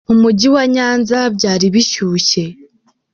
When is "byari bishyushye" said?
1.35-2.43